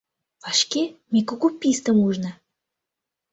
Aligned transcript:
Вашке 0.43 0.83
ме 1.11 1.19
кугу 1.27 1.47
пистым 1.61 1.97
ужна. 2.07 2.31